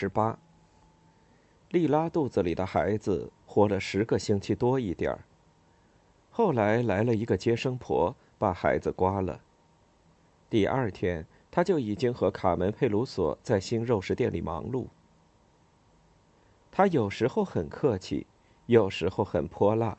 [0.00, 0.38] 十八，
[1.68, 5.26] 莉拉肚子里的孩子活了十个星期多一点儿。
[6.30, 9.42] 后来来了一个接生婆，把孩子刮了。
[10.48, 14.86] 第二天，他就已经和卡门·佩鲁索在新肉食店里忙碌。
[16.72, 18.26] 他有时候很客气，
[18.64, 19.98] 有时候很泼辣，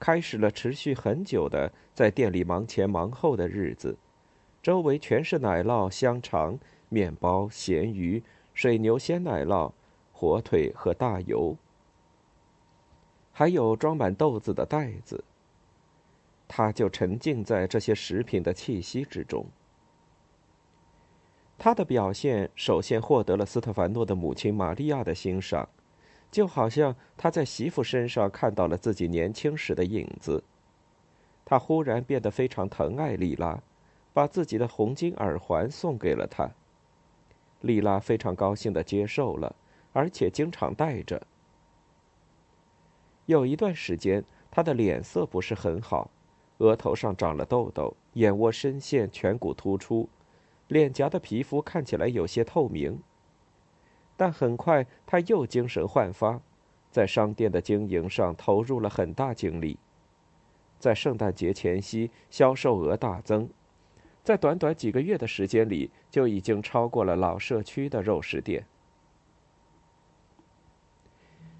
[0.00, 3.96] 开始了持续很久的在店里忙前忙后的日子。
[4.60, 8.20] 周围全是奶酪、香肠、面包、咸鱼。
[8.58, 9.70] 水牛鲜奶酪、
[10.12, 11.56] 火腿和大油，
[13.32, 15.22] 还有装满豆子的袋子。
[16.48, 19.46] 他就沉浸在这些食品的气息之中。
[21.56, 25.68] 他的表现首先获得了斯特凡诺的母亲玛利亚的欣赏，
[26.28, 30.42] 就好像他在媳妇身上看到了自己年轻时的影子。
[31.44, 33.62] 他忽然变得非常疼爱莉拉，
[34.12, 36.50] 把自己的红金耳环送给了她。
[37.60, 39.54] 莉拉非常高兴的接受了，
[39.92, 41.26] 而且经常戴着。
[43.26, 46.10] 有一段时间，她的脸色不是很好，
[46.58, 50.08] 额头上长了痘痘，眼窝深陷，颧骨突出，
[50.68, 53.02] 脸颊的皮肤看起来有些透明。
[54.16, 56.40] 但很快，她又精神焕发，
[56.90, 59.78] 在商店的经营上投入了很大精力。
[60.78, 63.50] 在圣诞节前夕，销售额大增。
[64.28, 68.66] 在短短几个月的时间里，就已经超过了老社区的肉食店。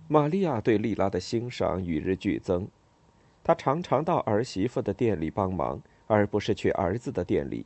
[0.07, 2.69] 玛利亚对莉拉的欣赏与日俱增，
[3.43, 7.65] 她常常到儿媳妇的店里帮忙，而不是去儿子的店里。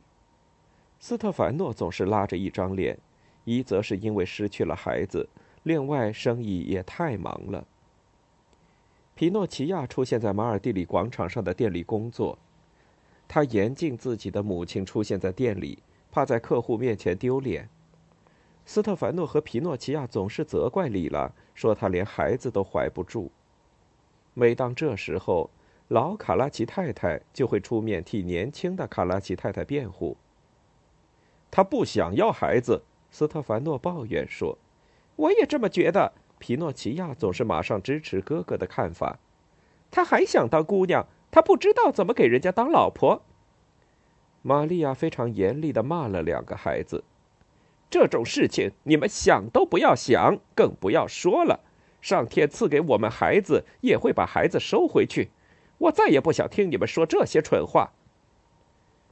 [0.99, 2.97] 斯特凡诺总是拉着一张脸，
[3.43, 5.27] 一则是因为失去了孩子，
[5.63, 7.67] 另外生意也太忙了。
[9.15, 12.39] 皮诺奇亚出现在马尔蒂里广场上的店里工作。
[13.27, 15.79] 他严禁自己的母亲出现在店里，
[16.11, 17.67] 怕在客户面前丢脸。
[18.65, 23.31] 斯特凡诺和皮诺奇亚总是责怪里拉，说她连孩子都怀不住。
[24.33, 25.49] 每当这时候，
[25.89, 30.15] 老卡拉奇太太就会出面替年轻的卡拉奇太太辩护。
[31.51, 34.57] 他不想要孩子，斯特凡诺抱怨说
[35.17, 39.19] ：“我也这么觉得。”皮诺奇亚总是马上支持哥哥的看法。
[39.91, 41.05] 他还想当姑娘。
[41.33, 43.23] 他不知道怎么给人家当老婆。
[44.43, 47.03] 玛利亚非常严厉的骂了两个孩子
[47.89, 51.61] ：“这种事情你们想都不要想，更不要说了。
[52.03, 55.31] 上天赐给我们孩子，也会把孩子收回去。
[55.79, 57.93] 我再也不想听你们说这些蠢话。”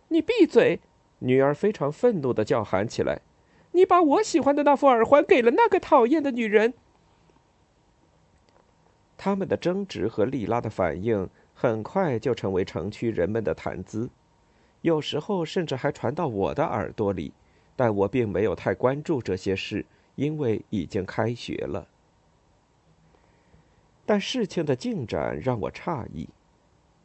[0.10, 0.80] 你闭嘴！
[1.20, 3.22] 女儿非常愤怒的叫喊起来
[3.74, 6.76] ：“你把我喜欢的那副耳环给了那个讨厌的女人！”
[9.18, 11.28] 他们的争执和莉拉的反应。
[11.62, 14.10] 很快就成为城区人们的谈资，
[14.82, 17.32] 有时候甚至还传到我的耳朵里，
[17.76, 19.86] 但我并没有太关注这些事，
[20.16, 21.88] 因为已经开学了。
[24.08, 26.28] 但事情的进展让我诧异，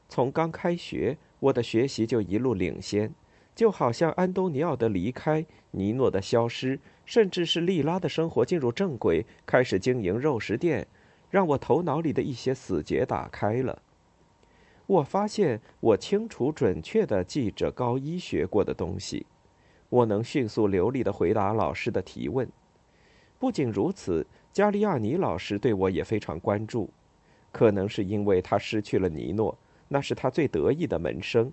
[0.09, 3.13] 从刚开学，我的学习就一路领先，
[3.55, 10.87] 就好像安东尼奥的离开、尼诺的消失，甚至是莉拉的生活进入正轨，开始经营肉食店，
[11.29, 13.83] 让我头脑里的一些死结打开了。
[14.87, 19.27] 我发现我清楚准确地记着高一学过的东西，
[19.89, 22.49] 我能迅速流利地回答老师的提问。
[23.39, 26.89] 不仅如此，加利亚尼老师对我也非常关注，
[27.53, 31.53] 可能是因为他失去了尼诺，那是他最得意的门生，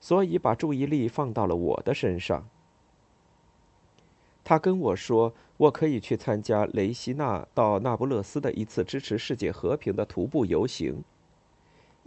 [0.00, 2.48] 所以把注意力放到了我的身上。
[4.44, 11.02] 他跟我说，我可以去参加雷西纳到那不勒斯的一次支持世界和平的徒步游行。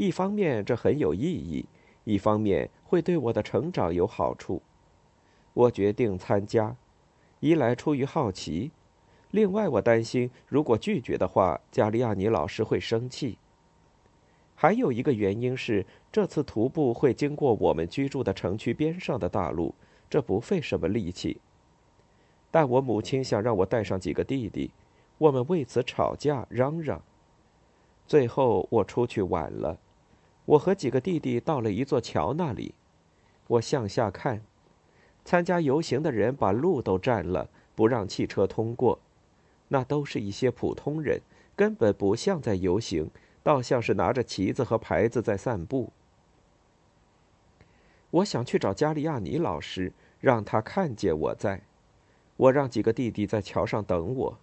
[0.01, 1.63] 一方面这很有意义，
[2.05, 4.59] 一方面会对我的成长有好处。
[5.53, 6.75] 我决定参加，
[7.39, 8.71] 一来出于好奇，
[9.29, 13.37] 另外我担心如果拒绝的话，加利亚尼老师会生气。
[14.55, 19.75] 还有一个原因是，这次徒步会经过我们居住的城区边上的大路，
[20.09, 21.39] 这不费什么力气。
[22.49, 24.71] 但我母亲想让我带上几个弟弟，
[25.19, 26.99] 我们为此吵架嚷嚷。
[28.07, 29.77] 最后我出去晚了，
[30.51, 32.75] 我和几个弟弟到了一座桥那里，
[33.47, 34.41] 我向下看，
[35.23, 38.99] 参加游行的人把路都占了，不让汽车通过。
[39.69, 41.21] 那都是一些普通人，
[41.55, 43.09] 根本不像在游行，
[43.41, 45.93] 倒像是拿着旗子和牌子在散步。
[48.09, 51.61] 我想去找加利亚尼老师，让他看见我在。
[52.35, 54.37] 我让几个弟弟在桥上等我。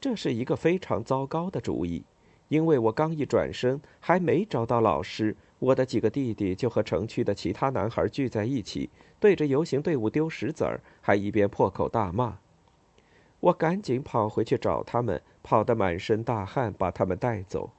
[0.00, 2.04] 这是一个非常糟糕的主意，
[2.48, 8.88] 因为我刚一转身，还没找到老师，我的几个弟弟就和城区的其他男孩聚在一起，
[9.18, 12.38] 对着游行队伍丢石子儿，还一边破口大骂。
[13.40, 17.70] 我赶紧跑回去找他们，跑得满身大汗，把他们带走。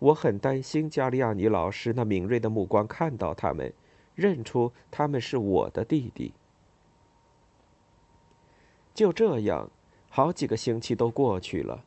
[0.00, 3.72] 我很担心加利亚尼老师那敏锐的目光看到他们，
[4.14, 6.34] 认出他们是我的弟弟。
[8.92, 9.70] 就这样，
[10.10, 11.84] 好几个星期都过去了，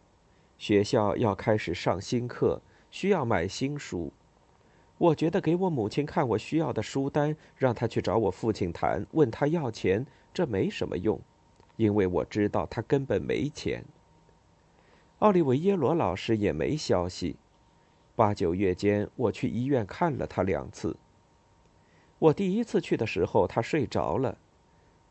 [0.57, 4.11] 学校要开始上新课，需要买新书。
[4.97, 11.19] 我觉得给我母亲看我需要的书单，让她去找我父亲谈，问他要钱，这没什么用。
[11.75, 13.85] 因为我知道他根本没钱。
[15.19, 17.35] 奥利维耶罗老师也没消息。
[18.15, 20.97] 八九月间，我去医院看了他两次。
[22.17, 24.35] 我第一次去的时候，他睡着了；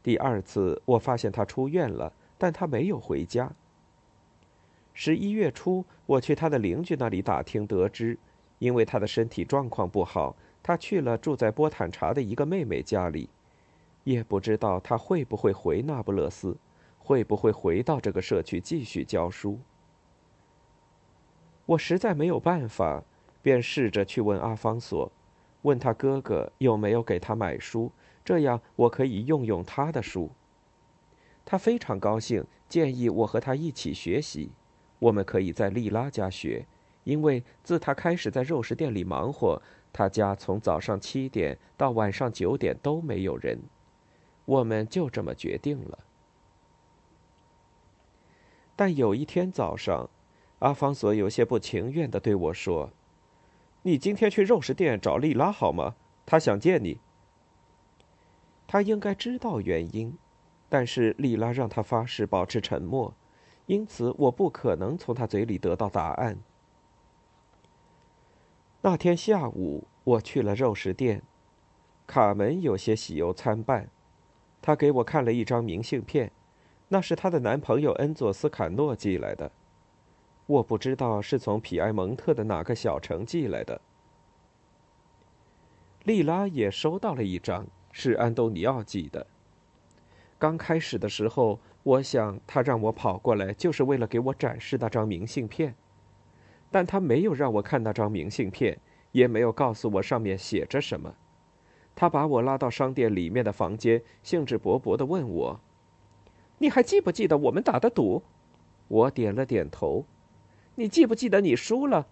[0.02, 3.52] 第二次，我发现他出院了，但他没有回家。
[4.98, 8.18] 十一月初，我去他的邻居那里打听，得知，
[8.58, 13.28] 因为他的身体状况不好，他去了住在波坦查的一个妹妹家里。
[14.04, 16.56] 也不知道他会不会回那不勒斯，
[16.98, 19.58] 会不会回到这个社区继续教书。
[21.66, 23.04] 我实在没有办法，
[23.42, 25.12] 便试着去问阿方索，
[25.60, 27.92] 问他哥哥有没有给他买书，
[28.24, 30.30] 这样我可以用用他的书。
[31.44, 34.52] 他非常高兴，建议我和他一起学习。
[34.98, 36.66] 我们可以在利拉家学，
[37.04, 39.60] 因为自他开始在肉食店里忙活，
[39.92, 43.58] 他家从早上七点到晚上九点都没有人。
[44.44, 45.98] 我们就这么决定了。
[48.74, 50.08] 但有一天早上，
[50.60, 52.90] 阿方索有些不情愿的对我说
[53.82, 55.96] ：“你今天去肉食店找丽拉好吗？
[56.24, 57.00] 他想见你。”
[58.68, 60.16] 他应该知道原因，
[60.68, 63.14] 但是丽拉让他发誓保持沉默，
[63.66, 66.38] 因此我不可能从他嘴里得到答案。
[68.80, 71.22] 那天下午，我去了肉食店，
[72.06, 73.88] 卡门有些喜忧参半。
[74.62, 76.30] 他给我看了一张明信片，
[76.88, 79.50] 那是她的男朋友恩佐斯·坎诺寄来的。
[80.46, 83.80] 我不知道是从皮埃蒙特的哪个小城寄来的。
[86.04, 89.26] 莉拉也收到了一张，是安东尼奥寄的。
[90.38, 95.72] 刚开始的时候，我想他让我跑过来就是为了给我展示那张明信片，
[96.68, 98.76] 但他没有让我看那张明信片，
[99.12, 101.14] 也没有告诉我上面写着什么。
[101.94, 105.60] 他把我拉到商店里面的房间，兴致勃勃地问我
[106.58, 108.24] ：“你还记不记得我们打的赌？”
[108.88, 110.04] 我点了点头。
[110.74, 112.08] “你记不记得你输了？”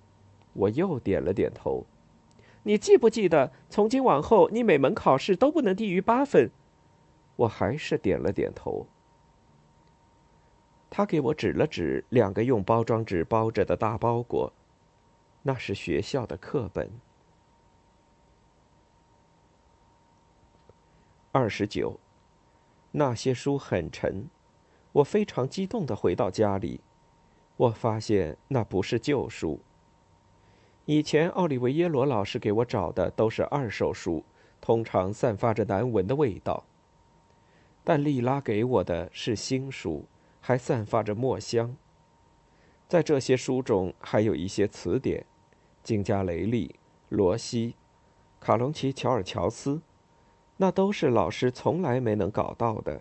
[0.55, 1.85] 我又点了点头。
[2.63, 6.53] “你记不记得从今往后你每门考试都不能低于八分？”
[7.35, 8.87] 我还是点了点头。
[10.97, 14.53] 他给我指了指两个用包装纸包着的大包裹，
[15.43, 16.89] 那是学校的课本。
[21.33, 21.99] 二十九，
[22.93, 24.29] 那些书很沉，
[24.93, 26.81] 我非常激动的回到家里，
[27.57, 29.59] 我发现那不是旧书。
[30.85, 34.25] 以前奥利维耶罗老师给我找的都是二手书，
[34.61, 36.63] 通常散发着难闻的味道。
[37.83, 40.05] 但莉拉给我的是新书，
[40.47, 41.75] 还散发着墨香。
[42.87, 45.25] 在这些书中还有一些词典，
[45.83, 46.75] 金加雷利、
[47.09, 47.77] 罗西、
[48.39, 49.81] 卡隆奇、乔尔乔斯。
[50.59, 53.01] 那都是老师从来没能搞到的。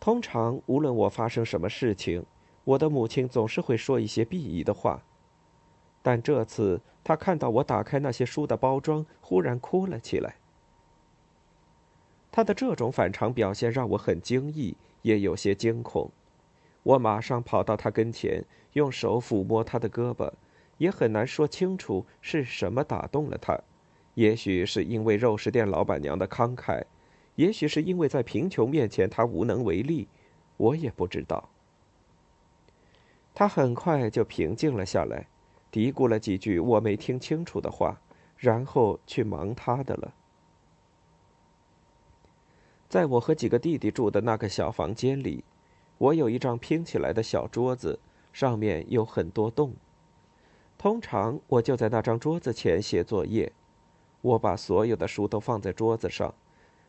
[0.00, 2.26] 通常，无论我发生什么事情，
[2.64, 5.04] 我的母亲总是会说一些鄙夷的话。
[6.02, 10.34] 但这次，她看到我打开那些书的包装，忽然哭了起来。
[12.32, 16.10] 她的这种反常表现让我很惊异，也有些惊恐。
[16.82, 20.32] 我马上跑到他跟前，用手抚摸他的胳膊，
[20.78, 23.58] 也很难说清楚是什么打动了他。
[24.14, 26.82] 也许是因为肉食店老板娘的慷慨，
[27.36, 30.08] 也许是因为在贫穷面前他无能为力，
[30.56, 31.48] 我也不知道。
[33.32, 35.26] 他很快就平静了下来，
[35.70, 37.98] 嘀咕了几句我没听清楚的话，
[38.36, 40.12] 然后去忙他的了。
[42.92, 45.42] 在我和几个弟弟住的那个小房间里，
[45.96, 47.98] 我有一张拼起来的小桌子，
[48.34, 49.72] 上面有很多洞。
[50.76, 53.50] 通常我就在那张桌子前写作业。
[54.20, 56.34] 我把所有的书都放在桌子上，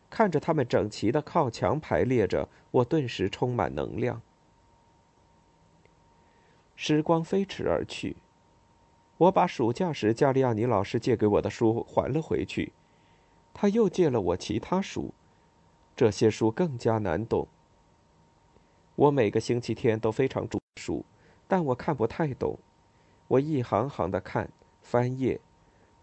[0.09, 4.21] 看着它们整齐的靠墙排列着，我顿时充满能量。
[6.75, 8.17] 时光飞驰而去，
[9.15, 12.73] 我把暑假时加利亚尼老师借给我的书还了回去，
[13.53, 15.13] 他又借了我其他书，
[15.95, 17.47] 这些书更加难懂。
[18.95, 21.05] 我每个星期天都非常注书，
[21.47, 22.57] 但我看不太懂。
[23.27, 24.49] 我一行行的看
[24.81, 25.39] 翻页，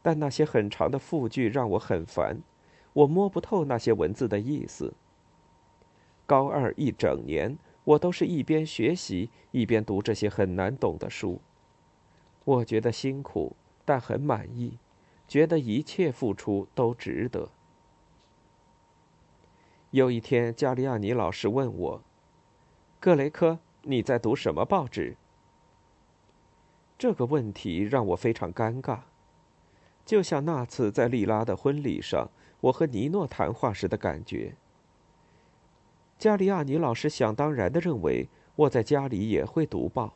[0.03, 2.41] 但那些很长的复句让我很烦，
[2.93, 4.95] 我摸不透那些文字的意思。
[6.27, 11.41] 高二一整年，我都是一边学习一边读这些很难懂的书。
[12.45, 13.55] 我觉得辛苦，
[13.85, 14.79] 但很满意，
[15.29, 17.51] 觉得一切付出都值得。
[19.93, 22.03] 有一天，加利亚尼老师问我。
[23.01, 25.17] 格雷科，你在读什么报纸？
[26.97, 29.01] 这个问题让我非常尴尬，
[30.05, 32.31] 就像那次在利拉的婚礼上，
[32.61, 34.55] 我和尼诺谈话时的感觉。
[36.17, 40.13] 加利亚尼老师想当然的认为我在家里也会读报，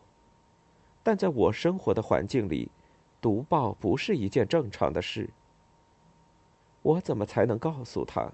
[1.02, 2.70] 但在我生活的环境里，
[3.20, 5.30] 读报不是一件正常的事。
[6.82, 8.30] 我怎么才能告诉他，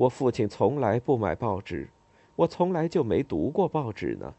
[0.00, 1.86] 我父亲从来不买报纸？
[2.34, 4.32] 我从来就没读过报纸呢。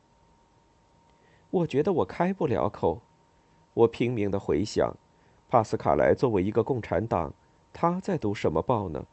[1.52, 3.00] 我觉得我开不了口。
[3.76, 4.92] 我拼命的回想，
[5.48, 7.32] 帕斯卡莱作为一个共产党，
[7.72, 9.06] 他在读什么报呢？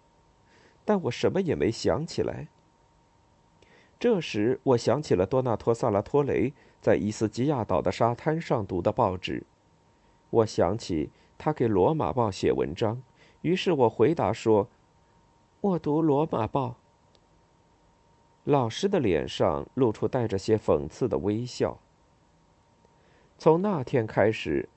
[0.86, 2.48] 但我什么也没想起来。
[4.00, 9.44] 这时，我想起了多纳托·萨拉托雷在伊斯基亚岛的沙滩上读的报纸。
[10.30, 13.02] 我想起他给《罗马报》写文章，
[13.42, 14.66] 于是我回答说
[15.60, 16.68] ：“我读《罗马报》。”
[18.44, 21.78] 老师的脸上露出带着些讽刺的微笑。
[23.36, 24.68] 从那天开始，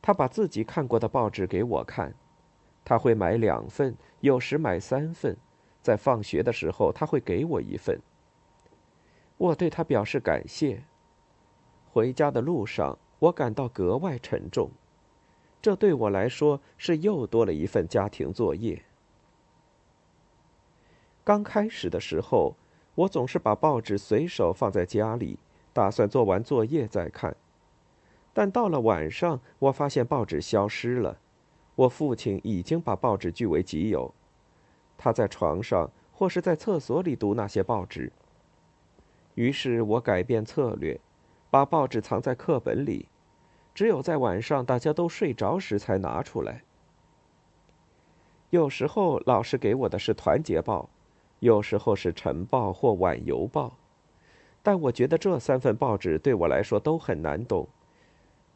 [0.00, 2.14] 他把自己看过的报纸给我看，
[2.84, 5.36] 他会买两份，有时买三份，
[5.82, 8.00] 在放学的时候他会给我一份。
[9.36, 10.82] 我对他表示感谢。
[11.92, 14.70] 回家的路上，我感到格外沉重，
[15.60, 18.82] 这对我来说是又多了一份家庭作业。
[21.24, 22.54] 刚开始的时候。
[22.96, 25.38] 我总是把报纸随手放在家里，
[25.72, 27.34] 打算做完作业再看。
[28.34, 31.16] 但到了晚上，我发现报纸消失了。
[31.76, 34.12] 我父亲已经把报纸据为己有，
[34.98, 38.12] 他在床上或是在厕所里读那些报纸。
[39.34, 41.00] 于是我改变策略，
[41.48, 43.08] 把报纸藏在课本里，
[43.72, 46.64] 只有在晚上大家都睡着时才拿出来。
[48.50, 50.90] 有时候老师给我的是《团结报》。
[51.40, 53.76] 有时候是晨报或晚邮报，
[54.62, 57.66] 但我觉得这三份报纸对我来说都很难懂。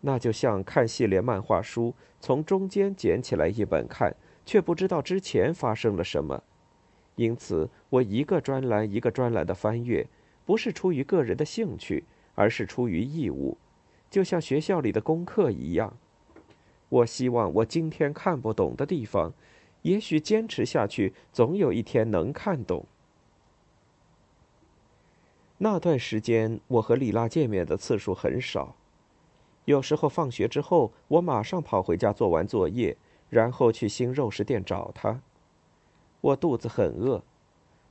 [0.03, 4.15] 那就像看系列漫画书，从中间捡起来一本看，
[4.45, 6.43] 却不知道之前发生了什么。
[7.17, 10.07] 因此，我一个专栏一个专栏的翻阅，
[10.45, 13.57] 不是出于个人的兴趣，而是出于义务，
[14.11, 15.97] 就像学校里的功课一样。
[16.91, 19.33] 我希望我今天看不懂的地方。
[19.85, 22.87] 也许坚持下去，总有一天能看懂。
[25.59, 28.77] 那段时间，我和李拉见面的次数很少。
[29.67, 32.97] 有时候放学之后，我马上跑回家做完作业，
[33.29, 35.21] 然后去新肉食店找她。
[36.23, 37.23] 我肚子很饿，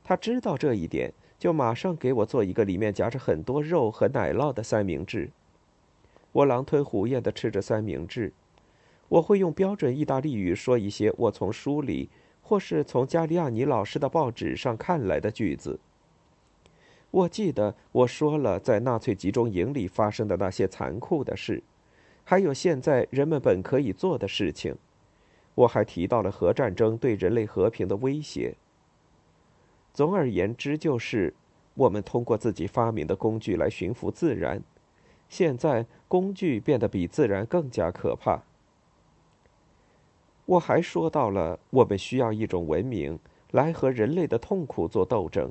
[0.04, 5.30] 她知道这一点，就马上给我做一个里面夹着很多肉和奶酪的三明治。
[6.32, 8.34] 我狼吞虎咽的吃着三明治。
[9.14, 12.10] 我会用标准意大利语说一些我从书里
[12.42, 15.80] 或是从加利亚尼老师的报纸上看来的句子。
[17.12, 21.62] 我记得我说了在纳粹集中营里发生的那些残酷的事，
[22.24, 24.76] 还有现在人们本可以做的事情。
[25.54, 28.56] 我还提到了核战争对人类和平的威胁。
[29.94, 31.32] 总而言之，就是
[31.76, 34.60] 我们通过自己发明的工具来驯服自然。
[35.30, 38.42] 现在工具变得比自然更加可怕。
[40.46, 43.18] 我还说到了，我们需要一种文明
[43.52, 45.50] 来和人类的痛苦做斗争，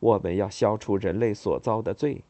[0.00, 2.22] 我们要消除人类所遭的罪。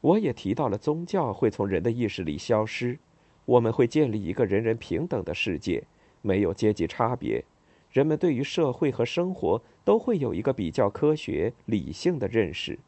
[0.00, 2.98] 我也提到了宗教会从人的意识里消失，
[3.44, 5.82] 我们会建立一个人人平等的世界，
[6.22, 7.44] 没有阶级差别，
[7.90, 12.78] 人们对于社会和生活都会有一个比较科学、理性的认识。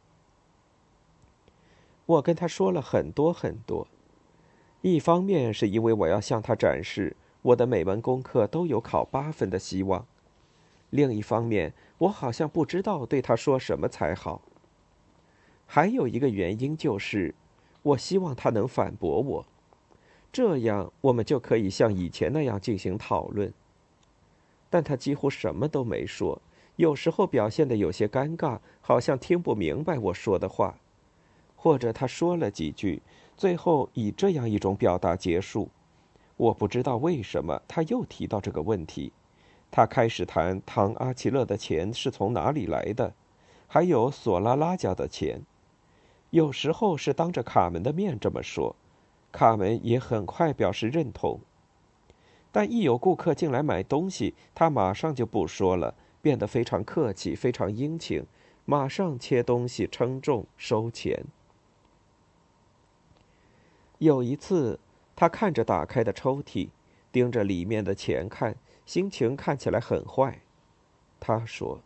[2.07, 3.89] 我跟他说了很多很多，
[4.83, 7.17] 一方面是因为我要向他展示。
[7.42, 10.06] 我的每门功课都有考八分的希望。
[10.90, 14.42] 另一方面，我好像不知道对他说什么才好。
[15.66, 17.34] 还有一个原因就是，
[17.82, 19.46] 我希望他能反驳我，
[20.30, 23.52] 这样我们就可以像以前那样进行讨论。
[24.68, 26.40] 但他几乎什么都没说，
[26.76, 30.78] 有时候表现的有些尴尬，好像听不明白我说的话，
[31.56, 33.02] 或者他说了几句，
[33.37, 35.68] 最后以这样一种表达结束。
[36.37, 39.12] 我不知道为什么他又提到这个问题，
[39.71, 43.15] 他开始谈唐阿奇勒的钱是从哪里来的，
[43.69, 45.43] 还有索拉拉家的钱。
[46.31, 48.75] 有时候是当着卡门的面这么说，
[49.31, 51.41] 卡门也很快表示认同。
[52.51, 58.25] 但一有顾客进来买东西，他马上就不说了，变得非常客气，非常殷勤，
[58.65, 61.25] 马上切东西、称重、收钱。
[63.99, 64.79] 有一次，
[65.14, 66.71] 他看着打开的抽屉，
[67.11, 70.40] 盯着里面的钱看，心情看起来很坏。
[71.21, 71.81] 他说：“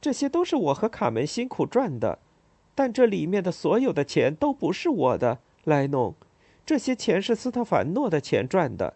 [0.00, 2.18] 这些都是我和卡门辛苦赚的。”
[2.74, 6.14] 但这里面的所有的钱都不是我的，莱农。
[6.66, 8.94] 这些钱是斯特凡诺的钱赚的，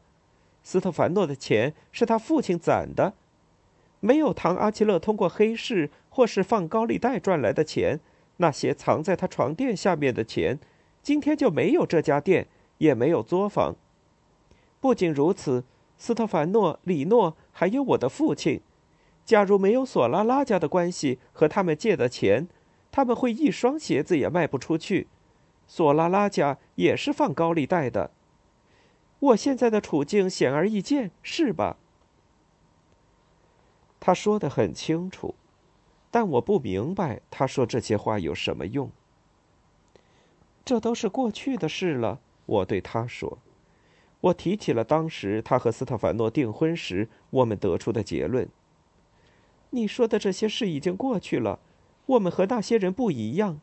[0.62, 3.14] 斯特凡诺的钱是他父亲攒的。
[4.00, 8.00] 没有唐阿奇勒通过黑市或是放高利贷赚来的钱，
[8.36, 10.58] 那些藏在他床垫下面的钱，
[11.02, 12.48] 今天就没有这家店，
[12.80, 13.76] 也没有作坊。
[14.80, 15.64] 不仅如此，
[15.96, 18.60] 斯特凡诺、里诺还有我的父亲，
[19.24, 22.48] 假如没有索拉拉家的关系和他们借的钱。
[22.92, 25.06] 他们会一双鞋子也卖不出去，
[25.68, 28.10] 索拉拉家也是放高利贷的。
[29.20, 31.76] 我现在的处境显而易见，是吧？
[34.00, 35.36] 他说的很清楚，
[36.10, 38.90] 但我不明白他说这些话有什么用。
[40.64, 42.18] 这都是过去的事了，
[42.50, 43.38] 我对他说。
[44.20, 48.48] 我提起了当时他和斯特凡诺订婚时我们得出的结论。
[49.70, 51.60] 你说的这些事已经过去了。
[52.06, 53.60] 我们和那些人不一样。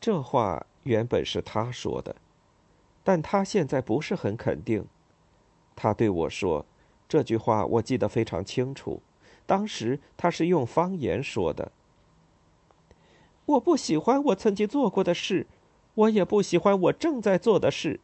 [0.00, 2.16] 这话原本是他说的，
[3.04, 4.84] 但他现在不是很肯定。
[5.76, 6.66] 他对我说
[7.08, 9.00] ：“这句话我记得非常清楚，
[9.46, 11.70] 当时他是用方言说的。
[13.46, 15.46] 我不喜欢我曾经做过的事，
[15.94, 18.00] 我也不喜欢我正在做的事。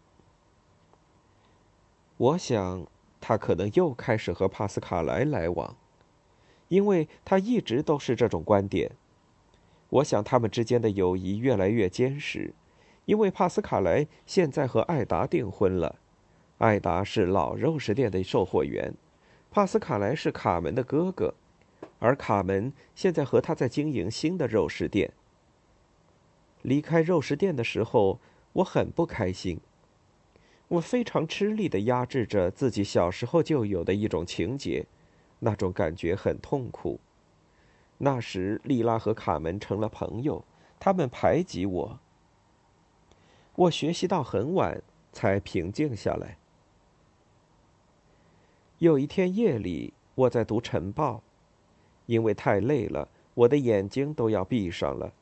[2.16, 2.86] 我想，
[3.20, 5.76] 他可能又开始和帕斯卡莱来往。”
[6.68, 8.92] 因为他一直都是这种观点，
[9.88, 12.54] 我想他们之间的友谊越来越坚实，
[13.06, 15.96] 因为帕斯卡莱现在和艾达订婚了，
[16.58, 18.94] 艾达是老肉食店的售货员，
[19.50, 21.34] 帕斯卡莱是卡门的哥哥，
[21.98, 25.12] 而卡门现在和他在经营新的肉食店。
[26.62, 28.18] 离开肉食店的时候，
[28.54, 29.60] 我很不开心，
[30.68, 34.86] 我非常吃力的压制着自己小时候就有的一种情节。
[35.42, 37.00] 那种感觉很痛苦。
[37.96, 40.44] 那时，莉拉和卡门成了朋友，
[40.78, 41.98] 他们排挤我。
[43.54, 46.36] 我学习到很晚才平静下来。
[48.78, 51.22] 有一天夜里，我在读晨报，
[52.04, 55.12] 因为太累了，我的眼睛都要闭上了。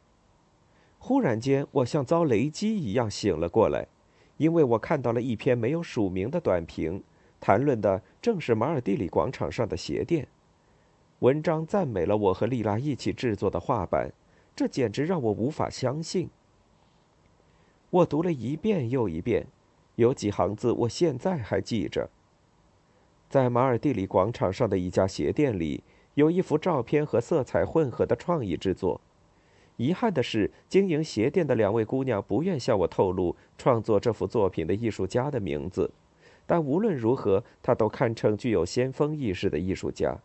[0.98, 3.87] 忽然间，我像遭雷击一样醒了过来，
[4.37, 7.02] 因为我看到了一篇没有署名的短评。
[7.40, 10.26] 谈论的正是马尔蒂里广场上的鞋店。
[11.20, 14.12] 文章赞美了我和丽拉一起制作的画板，
[14.56, 16.28] 这简直让我无法相信。
[17.90, 19.46] 我读了一遍又一遍，
[19.94, 22.11] 有几行字我现在还记着。
[23.30, 25.84] 在马尔蒂里广场上的一家鞋店里，
[26.14, 29.00] 有一幅照片和色彩混合的创意制作。
[29.79, 35.88] 遗憾的是，经营鞋店的两位姑娘不愿向我透露创作这幅作品的艺术家的名字。
[36.47, 40.19] 但无论如何，他都堪称具有先锋意识的艺术家。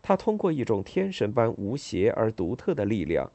[0.00, 3.30] 他通过一种天神般无邪而独特的力量，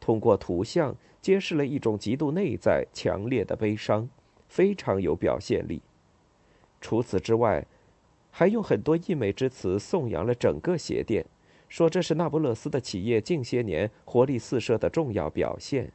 [0.00, 4.08] 通过图像揭示了一种极度内在、强烈的悲伤，
[4.48, 5.82] 非常有表现力。
[6.80, 7.66] 除此之外，
[8.30, 11.26] 还用很多溢美之词颂扬了整个鞋店，
[11.74, 15.90] 说这是那不勒斯的企业近些年活力四射的重要表现。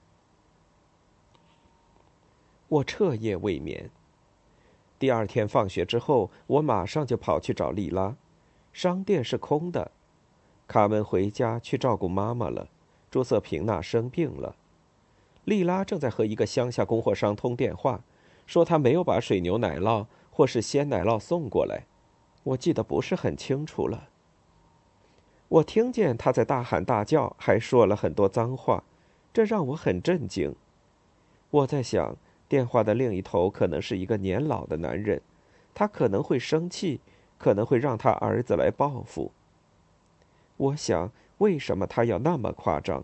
[2.68, 3.90] 我彻夜未眠。
[5.00, 8.18] 第二天放学之后，我马上就跑去找丽拉。
[8.74, 9.90] 商店是空的，
[10.68, 12.68] 卡门回家去照顾妈妈了。
[13.10, 14.58] 朱瑟平娜生病了，
[15.46, 18.04] 丽拉正在和一个乡下供货商通电话，
[18.46, 21.86] 说他没有把水牛奶酪或是鲜奶酪送过来。
[22.44, 24.09] 我记得不是很清楚了。
[25.50, 28.84] 我听见他在大喊大叫，还说了很多脏话，
[29.34, 30.56] 这让我很震惊。
[31.52, 32.16] 我在想。
[32.48, 35.22] 电话的另一头可能是一个年老的男人，
[35.76, 37.00] 他可能会生气，
[37.38, 39.32] 可能会让他儿子来报复。
[40.58, 43.04] 我想，为什么他要那么夸张？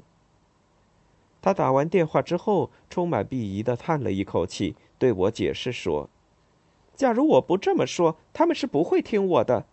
[1.44, 6.10] 他打完电话之后，充满鄙夷的叹了一口气，对我解释说
[6.98, 9.68] ：“假如我不这么说，他们是不会听我的。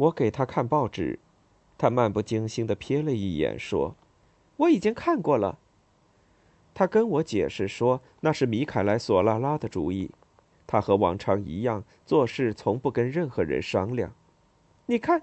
[0.00, 1.18] 我给他看报纸，
[1.76, 3.94] 他漫不经心的瞥了一眼，说
[4.56, 5.58] ：“我已经看过了。”
[6.72, 10.10] 他跟我解释说，那是米凯莱·索拉拉的主意。
[10.66, 14.10] 他和往常一样，做事从不跟任何人商量。
[14.86, 15.20] 你看，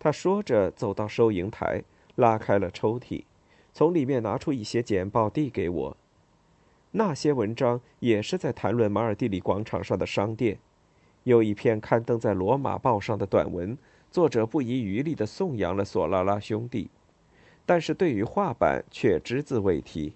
[0.00, 1.84] 他说着走到收银台，
[2.16, 3.22] 拉开了抽屉，
[3.72, 5.96] 从里面拿出一些简报递给我。
[6.90, 10.58] 那些文章也是在谈论马尔蒂里广场上的商店。
[11.22, 13.78] 有一篇刊登在《罗马报》上的短文，
[14.12, 16.90] 作者不遗余力地颂扬了索拉拉兄弟，
[17.64, 20.12] 但是对于画板却只字未提。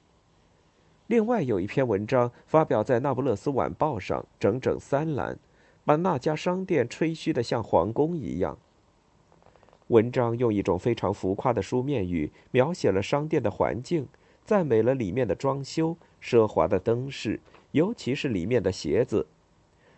[1.07, 5.39] 另外有一篇文章发表在《那不勒斯晚报》上，整整三栏，
[5.87, 8.59] 把那家商店吹嘘的像皇宫一样。
[9.87, 14.07] 文章用一种非常浮夸的书面语描写了商店的环境，
[14.45, 19.27] 赞美了里面的装修、奢华的灯饰，尤其是里面的鞋子，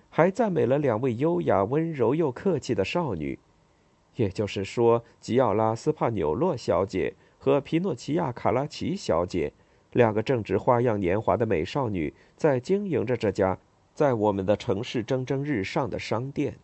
[0.09, 3.37] 还赞美了两位优雅、温柔又客气的少女，
[4.19, 9.53] 也就是说，吉奥拉·斯帕纽洛小姐和皮诺奇亚·卡拉奇小姐。
[9.93, 13.57] 两个正值花样年华的美少女在经营着这家
[13.95, 16.59] 在我们的城市蒸蒸日上的商店。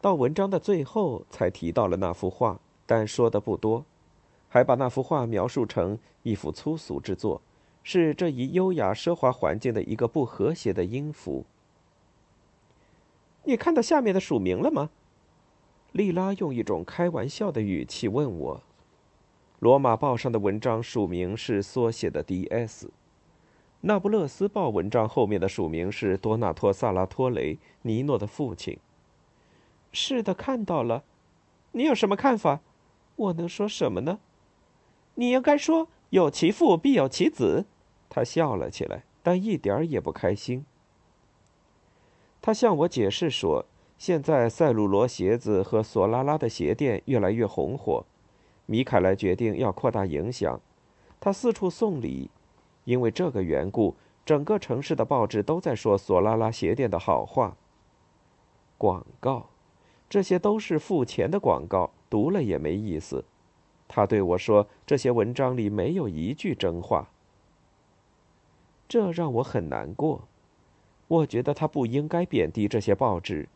[0.00, 3.84] 到文章的最后才提到了那幅画，但说的不多，
[4.48, 7.40] 还把那幅画描述成一幅粗俗之作，
[7.84, 11.44] 是这一优雅奢华环境的一个不和谐的音符。
[13.44, 14.90] 你看到下面的署名了吗？
[15.92, 18.62] 莉拉用一种开玩笑的语气问我。
[19.58, 22.90] 罗马报上的文章署名是缩写的 D.S.，
[23.82, 28.78] 那不勒斯报文章后面的署名是多纳托·萨拉托雷，尼诺的父亲。
[29.92, 31.02] 是的，看到了。
[31.72, 32.60] 你有什么看法？
[33.16, 34.20] 我能说什么呢？
[35.16, 37.66] 你应该说有其父必有其子。
[38.08, 40.64] 他笑了起来，但一点儿也不开心。
[42.40, 43.66] 他向我解释说，
[44.00, 48.02] 现在塞鲁罗鞋子和索拉拉的鞋店越来越红火。
[48.64, 50.58] 米凯莱决定要扩大影响，
[51.20, 52.30] 他四处送礼，
[52.84, 57.54] 因为这个缘故，整个城市的报纸都在说索拉拉鞋店的好话。
[58.78, 59.50] 广告，
[60.08, 63.22] 这些都是付钱的广告，读了也没意思。
[63.86, 67.10] 他对我说：“这些文章里没有一句真话。”
[68.88, 70.22] 这让我很难过。
[71.06, 73.46] 我觉得他不应该贬低这些报纸。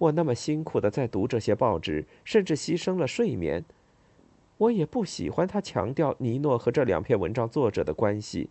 [0.00, 3.62] 我那么辛苦的在读这些报纸，甚至牺牲了睡眠。
[4.56, 8.48] 我也不喜欢他强调尼诺和这两篇文章作者的关系，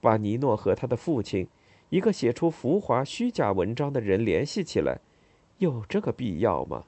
[0.00, 1.46] 把尼诺和他的父亲，
[1.90, 4.98] 一个写出浮华虚假文章的人联系起来，
[5.58, 6.84] 有这个必要吗？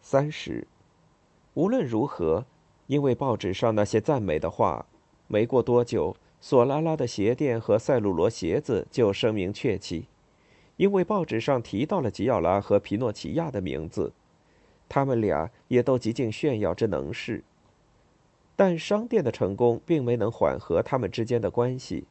[0.00, 0.68] 三十，
[1.54, 2.46] 无论如何，
[2.86, 4.86] 因为报纸上那些赞美的话，
[5.26, 10.08] 没过多久，索拉拉的鞋店和塞鲁罗鞋子就声名鹊起。
[10.76, 14.12] 因为报纸上提到了吉奥拉和皮诺奇亚的名字，
[14.88, 17.44] 他们俩也都极尽炫耀之能事。
[18.56, 22.04] 但商店的成功并没能缓和他们之间的关系。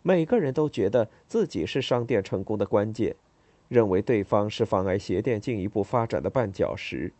[0.00, 3.14] 每个人都觉得自己是商店成功的关键，
[3.68, 7.12] 认为对方是妨碍鞋店进一步发展的绊脚石。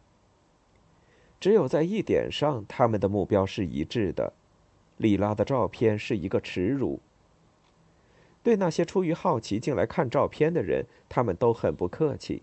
[1.39, 4.33] 只有在一点上，他们的目标是一致的：
[4.97, 7.01] 里拉的照片是一个耻辱。
[8.43, 12.43] 对那些出于好奇进来看照片的人，他们都很不客气。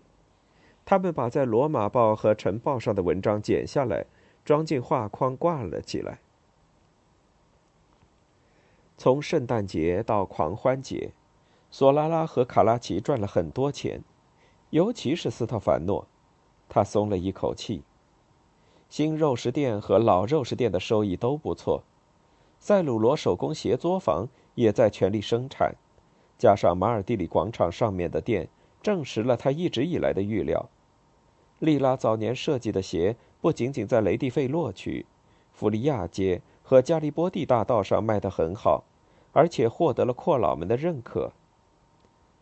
[0.84, 4.06] 他们把在《罗马报》和《晨报》上的文章剪下来，
[4.44, 6.18] 装进画框挂了起来。
[8.98, 11.12] 从圣诞节到狂欢节，
[11.70, 14.02] 索拉拉和卡拉奇赚了很多钱，
[14.70, 16.06] 尤其是斯特凡诺，
[16.68, 17.84] 他松了一口气。
[18.88, 21.84] 新肉食店和老肉食店的收益都不错，
[22.64, 25.74] 塞鲁罗手工鞋作坊也在全力生产。
[26.38, 28.48] 加上马尔蒂里广场上面的店，
[28.80, 30.70] 证实了他一直以来的预料。
[31.58, 35.04] 利拉早年设计的鞋不仅仅在雷蒂费洛区、
[35.50, 38.84] 弗利亚街和加利波第大道上卖得很好，
[39.32, 41.32] 而且获得了阔佬们的认可。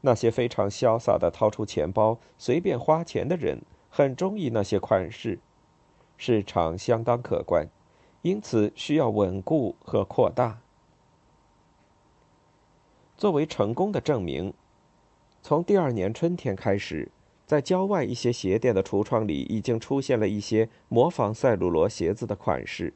[0.03, 5.39] 那些非常潇洒的掏出钱包随便花钱的人很中意那些款式，
[6.19, 7.67] 市场相当可观，
[8.23, 10.61] 因此需要稳固和扩大。
[13.17, 14.53] 作为成功的证明，
[15.43, 17.11] 从第二年春天开始，
[17.47, 22.93] 在郊外一些鞋店的橱窗里已经出现了一些模仿赛鲁罗鞋子的款式。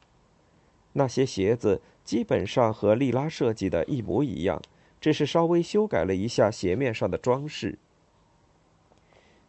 [0.93, 4.61] 那些鞋子基本上和利拉设计的一模一样，
[5.01, 7.77] 只是稍微修改了一下鞋面上的装饰。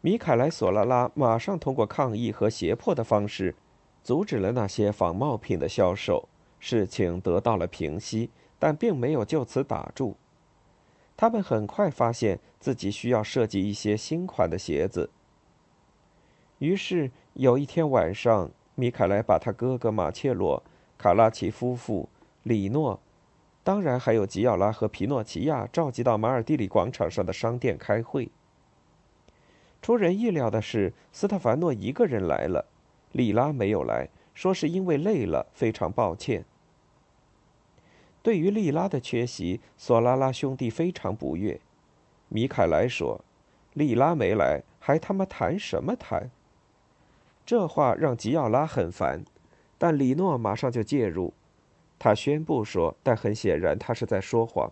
[0.00, 3.54] 米凯莱·索拉拉马上通过抗议和胁迫的方式，
[4.06, 6.28] 阻止了那些仿冒品的销售，
[6.60, 8.30] 事情得到了平息。
[8.56, 10.16] 但并没有就此打住。
[11.16, 15.10] 他们很快发现自己需要设计一些新款的鞋子。
[16.60, 20.62] 于是有一天晚上，米凯莱把他哥哥马切洛、
[20.96, 22.08] 卡拉奇夫妇、
[22.44, 23.00] 里诺，
[23.64, 28.30] 当然还有吉奥拉和皮诺齐亚召集到马尔蒂里广场上的商店开会。
[29.82, 32.64] 出人意料的是，斯特凡诺一个人来了，
[33.16, 36.44] 利拉没有来，说是因为累了，非常抱歉。
[38.22, 41.58] 对于利拉的缺席，索拉拉兄弟非常不悦。
[42.28, 43.24] 米凯莱说
[43.72, 46.30] ：“利拉没来，还他妈谈什么谈？”
[47.46, 49.24] 这话让吉奥拉很烦，
[49.78, 51.32] 但里诺马上就介入。
[51.98, 54.70] 他宣布说：“但很显然，他是在说谎。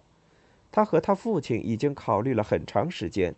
[0.70, 3.34] 他和他父亲已经考虑了很长时间，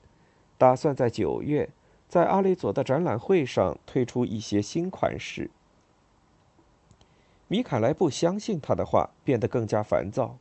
[0.58, 1.68] 打算在九月
[2.08, 5.50] 在阿雷佐的展览会上推出一些新款式。”
[7.48, 10.36] 米凯莱不相信他的话，变得更加烦躁。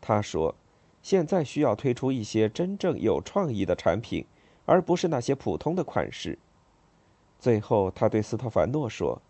[0.00, 0.54] 他说
[1.02, 4.24] ：“现在需要推出一些真正有创意的产品，
[4.64, 6.38] 而不是那些普通的款式。”
[7.40, 9.20] 最后，他对斯特凡诺说：“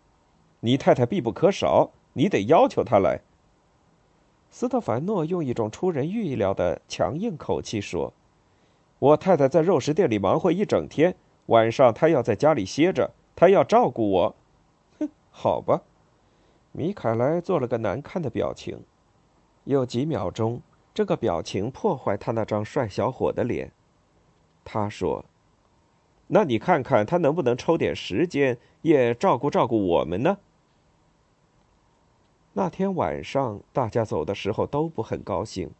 [0.61, 3.21] 你太太必不可少，你得要求她来。”
[4.51, 8.13] 斯特凡诺用一种出人预料的强硬口气说
[8.99, 11.15] ：“我太太在肉食店里忙活一整天，
[11.51, 14.35] 晚上他要在家里歇着，他要照顾我。”
[14.99, 15.81] 哼，好吧。
[16.71, 18.85] 米凯莱做了个难看的表情，
[19.65, 20.61] 有几秒钟，
[20.93, 23.73] 这个表情破坏他那张帅小伙的脸。
[24.63, 25.25] 他说
[26.27, 30.37] ：“那你看看他能不能抽点时间，也照顾照顾我们呢？”
[32.53, 35.71] 那天晚上，大家走的时候都不很高兴，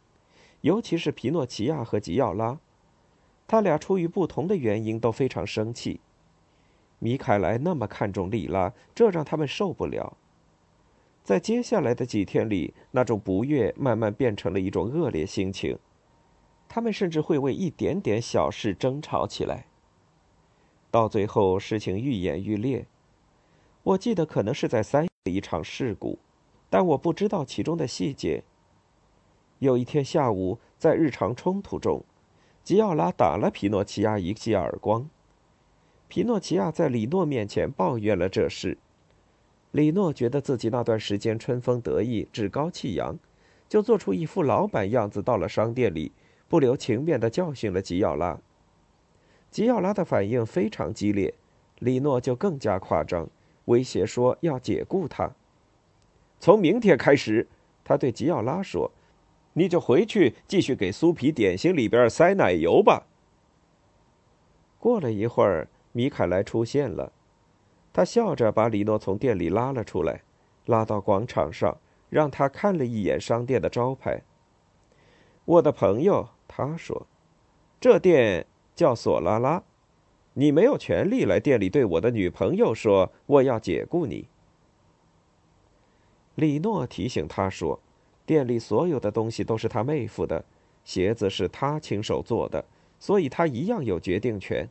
[0.60, 2.58] 尤其是皮诺齐亚和吉奥拉，
[3.52, 6.00] 他俩出于不同的原因都非常生气。
[6.98, 10.16] 米凯莱那么看重莉拉，这让他们受不了。
[11.22, 15.78] 在接下来的几天里，那种不悦慢慢变成了一种恶劣心情。
[16.66, 19.66] 他们甚至会为一点点小事争吵起来。
[20.90, 22.86] 到最后，事情愈演愈烈。
[23.82, 26.18] 我记得可能是在三月一场事故，
[26.70, 28.44] 但我不知道其中的细节。
[29.58, 32.02] 有一天下午，在日常冲突中，
[32.64, 35.08] 吉奥拉打了皮诺齐亚一记耳光。
[36.06, 38.78] 皮诺齐亚在里诺面前抱怨了这事。
[39.72, 43.18] 李诺觉得自己那段时间春风得意、趾高气扬，
[43.68, 46.12] 就做出一副老板样子，到了商店里，
[46.48, 48.38] 不留情面地教训了吉奥拉。
[49.50, 51.34] 吉奥拉的反应非常激烈，
[51.80, 53.28] 李诺就更加夸张，
[53.64, 55.32] 威胁说要解雇他。
[56.38, 57.48] 从明天开始，
[57.82, 58.92] 他对吉奥拉说
[59.54, 63.06] ：“你就回去继续给酥皮点心里边塞奶油吧。”
[64.78, 67.12] 过了一会儿，米凯莱出现了。
[67.92, 70.22] 他笑着把李诺从店里拉了出来，
[70.64, 71.76] 拉到广场上，
[72.08, 74.22] 让他看了一眼商店的招牌。
[75.44, 77.06] 我的朋友，他说
[77.78, 79.62] ：“这店叫索拉拉，
[80.32, 84.28] 你没有权利来店里对我的女朋友说我要解雇你。”
[86.34, 87.78] 李诺提醒他说
[88.26, 90.44] ：“店里所有的东西都是他妹夫的，
[90.84, 92.64] 鞋子是他亲手做的，
[92.98, 94.68] 所以他一样有决定权。”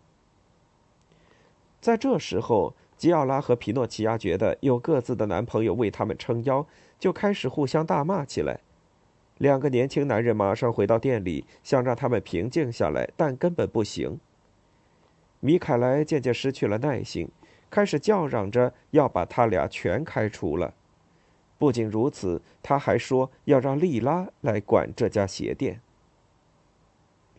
[1.79, 2.73] 在这时候。
[3.01, 6.67] 吉奥拉和皮诺齐亚觉得有各自的男朋友为他们撑腰，
[6.99, 8.59] 就开始互相大骂起来。
[9.39, 14.19] 两个年轻男人马上回到店里，想让他们平静下来，但根本不行。
[15.39, 17.27] 米凯莱渐渐失去了耐心，
[17.71, 20.75] 开始叫嚷着要把他俩全开除了。
[21.61, 25.79] 不仅如此，他还说要让莉拉来管这家鞋店。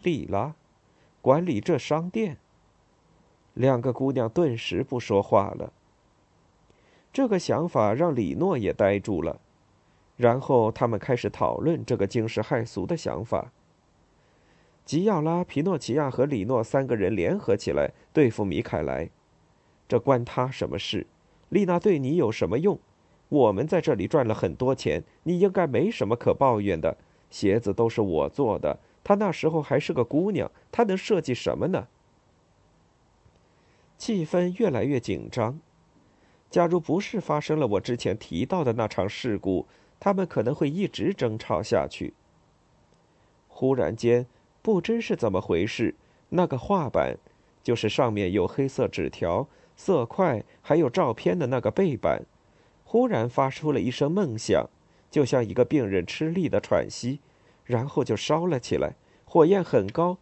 [0.05, 0.55] 莉拉，
[1.21, 2.37] 管理这商店。
[3.55, 5.73] 两个姑娘顿时不说话了。
[7.13, 9.41] 这个想法让李诺也呆住了，
[10.17, 13.51] 然后他们开始讨论这个惊世骇俗的想法。
[14.85, 19.11] 吉奥拉、皮诺齐亚和李诺三个人联合起来对付米凯莱，
[19.89, 21.09] 这关他什么事？
[21.49, 22.79] 丽娜对你有什么用？
[23.33, 26.95] 我们在这里赚了很多钱，你应该没什么可抱怨的。
[27.31, 31.88] 鞋子都是我做的，她那时候还是个姑娘，她能设计什么呢？
[33.97, 35.59] 气氛越来越紧张。
[36.51, 39.66] 假如不是发生了我之前提到的那场事故，
[39.99, 42.12] 他们可能会一直争吵下去。
[43.49, 44.27] 忽然间，
[44.61, 45.95] 不知是怎么回事，
[46.29, 47.16] 那个画板，
[47.62, 52.27] 就是上面有黑色纸条、色块还有照片的那个背板，
[52.93, 54.69] 忽然发出了一声闷响，
[55.11, 57.21] 就像一个病人吃力的喘息，
[57.65, 60.19] 然后就烧了起来，火焰很高。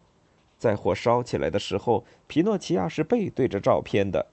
[0.57, 4.27] 在火烧起来的时候，皮诺齐亚是背对着照片的，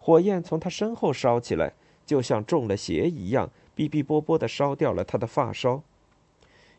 [0.00, 5.84] 火焰从他身后烧起来，就像中了邪一样，哔哔啵啵的烧掉了他的发梢。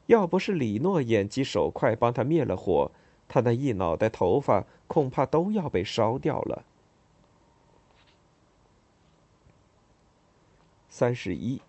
[0.07, 2.91] 要不是李诺眼疾手快帮他灭了火，
[3.29, 6.65] 他那一脑袋头发恐怕都要被烧掉了。
[10.97, 11.59] 三十一，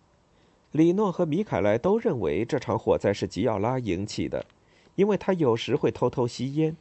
[0.70, 4.46] 李诺和米凯莱都认为这场火灾是吉奥拉引起的，
[4.94, 6.76] 因为他有时会偷偷吸烟，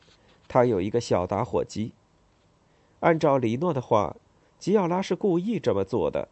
[0.47, 1.93] 他有一个小打火机。
[2.99, 4.15] 按照李诺的话，
[4.59, 6.27] 吉奥拉是故意这么做的。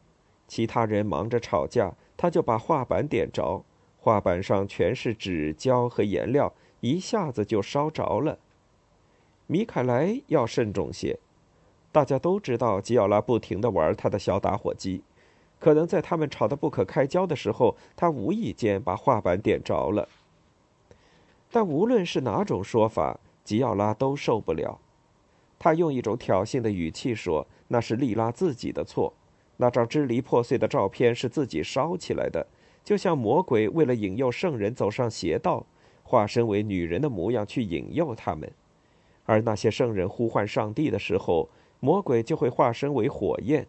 [0.47, 3.65] 其他人忙着吵架，他就把画板点着，
[3.97, 8.37] 画板上全是纸胶和颜料，一下子就烧着了。
[9.47, 11.17] 米凯莱要慎重些。
[11.91, 15.01] 大家都知道吉奥拉不停地玩他的小打火机，
[15.63, 20.09] 可能在他们吵得不可开交的时候，他无意间把画板点着了。
[21.49, 24.77] 但无论是哪种说法，吉奥拉都受不了。
[25.57, 29.13] 他用一种挑衅的语气说：“那是莉拉自己的错，
[29.55, 32.45] 那张支离破碎的照片是自己烧起来的，
[32.83, 35.65] 就像魔鬼为了引诱圣人走上邪道，
[36.03, 38.51] 化身为女人的模样去引诱他们，
[39.25, 41.47] 而那些圣人呼唤上帝的时候，
[41.79, 43.65] 魔鬼就会化身为火焰。”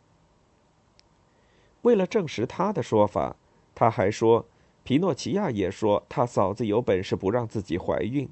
[1.84, 3.36] 为了证实他的说法，
[3.74, 4.44] 他还说
[4.84, 8.28] ：“皮诺奇亚也说他嫂子有本事不让自己怀孕，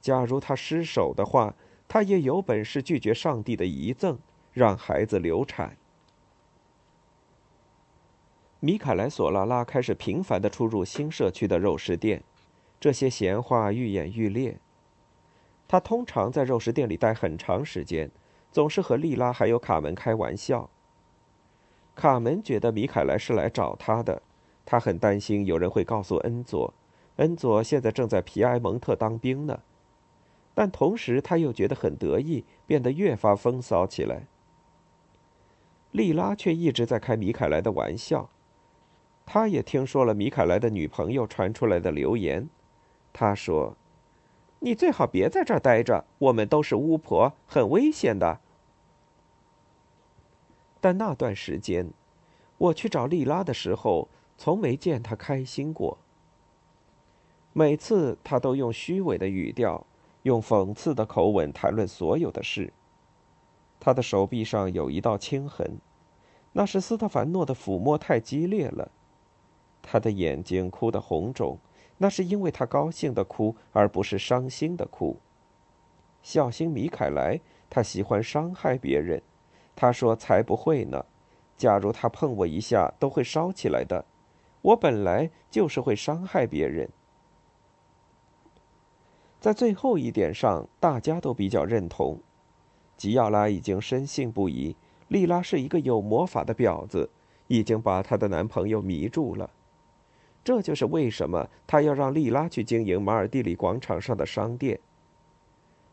[0.00, 1.54] 假如他失手的话。”
[1.88, 4.18] 他也有本事拒绝上帝的遗赠，
[4.50, 5.76] 让孩子流产。
[8.60, 12.24] 米凯莱·索拉拉开始频繁的出入新社区的肉食店，
[12.80, 14.58] 这些闲话愈演愈烈。
[15.68, 18.10] 他通常在肉食店里待很长时间，
[18.50, 20.70] 总是和莉拉还有卡门开玩笑。
[21.94, 24.22] 卡门觉得米凯莱是来找他的，
[24.64, 26.72] 他很担心有人会告诉恩佐，
[27.16, 29.60] 恩佐现在正在皮埃蒙特当兵呢。
[30.54, 34.26] 但同时，他又觉得很得意，变得越发风骚起来。
[35.90, 38.28] 莉拉却一直在开米凯莱的玩笑。
[39.24, 42.48] 他也听说了米凯莱的女朋友传出来的流言。
[43.12, 43.76] 他说
[44.60, 48.40] ：“你最好别在这儿待着，我们都是巫婆，很危险的。”
[50.82, 51.90] 但那段时间，
[52.58, 55.96] 我去找莉拉的时候，从没见她开心过。
[57.54, 59.86] 每次，她都用虚伪的语调。
[60.24, 62.72] 用讽刺的口吻谈论所有的事。
[63.80, 65.78] 他的手臂上有一道青痕，
[66.52, 68.92] 那是斯特凡诺的抚摸太激烈了。
[69.82, 71.58] 他的眼睛哭得红肿，
[71.98, 75.16] 那是因为他高兴的哭，而不是伤心的哭。
[76.22, 79.20] 小心米凯莱，他喜欢伤害别人。
[79.74, 81.04] 他说：“才不会呢！
[81.56, 84.04] 假如他碰我一下，都会烧起来的。
[84.62, 86.88] 我本来就是会伤害别人。”
[89.40, 92.20] 在最后一点上，大家都比较认同。
[92.96, 94.76] 吉奥拉已经深信不疑，
[95.08, 97.10] 莉拉是一个有魔法的婊子，
[97.48, 99.50] 已经把她的男朋友迷住了。
[100.44, 104.80] 这就是为什么他要让莉拉去经营马尔蒂里广场上的商店。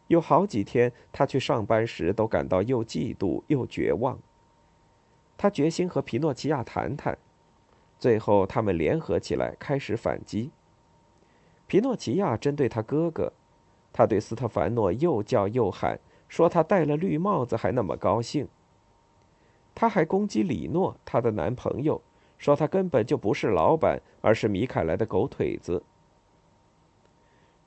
[0.10, 4.20] 有好几天，他去上班时都感到又嫉妒又绝望。
[5.38, 7.18] 他决心和皮诺奇亚谈谈，
[7.98, 10.52] 最后他们联合起来开始反击。
[11.68, 13.32] 皮诺奇亚针对他哥哥。
[13.92, 18.48] 他对斯特凡诺又叫又喊，说他戴了绿帽子还那么高兴。
[19.74, 22.02] 他还攻击李诺，他的男朋友，
[22.38, 25.84] 说他根本就不是老板，而是米凯莱的狗腿子。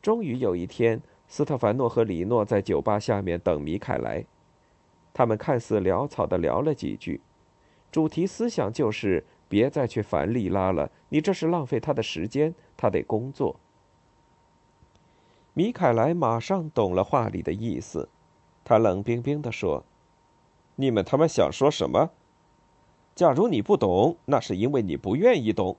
[0.01, 1.01] 终于有一天，
[1.33, 4.23] 斯特凡诺和李诺在酒吧下面等米凯莱，
[5.15, 7.23] 他们看似潦草的聊了几句，
[7.91, 13.57] 主题思想就是别再去烦利拉了，你这是浪费他的时间，他得工作。
[15.55, 18.11] 米凯莱马上懂了话里的意思，
[18.63, 19.83] 他冷冰冰地说
[20.77, 22.11] ：“你们他妈想说什么？
[23.15, 25.79] 假如你不懂，那是因为你不愿意懂。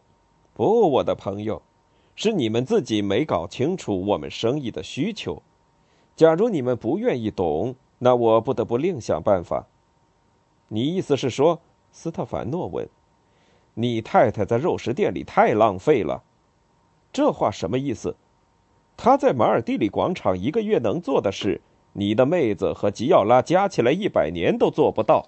[0.55, 1.61] 不，我的朋友，
[2.15, 5.41] 是你们自己没搞清楚我们生意的需求。
[6.15, 9.67] 假如你们不愿意懂，那我不得不另想办法。
[10.67, 11.61] 你意思是说？”
[11.91, 12.87] 斯特凡诺问。
[13.75, 16.23] “你太太在肉食店里太浪费了。”
[17.11, 18.15] 这话什么意思？
[18.95, 21.61] 他在马尔蒂里广场一个月能做的事，
[21.93, 25.27] 你的妹子和吉奥拉加起来一百年都做不到。